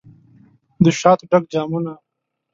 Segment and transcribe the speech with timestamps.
[0.85, 1.93] دشاتو ډک جامونه